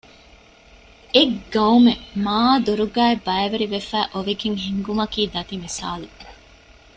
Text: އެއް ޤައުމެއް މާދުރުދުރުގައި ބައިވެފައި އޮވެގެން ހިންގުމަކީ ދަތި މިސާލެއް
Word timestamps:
އެއް 1.13 1.37
ޤައުމެއް 1.53 2.03
މާދުރުދުރުގައި 2.25 3.15
ބައިވެފައި 3.25 4.09
އޮވެގެން 4.13 4.57
ހިންގުމަކީ 4.65 5.21
ދަތި 5.33 5.55
މިސާލެއް 5.63 6.19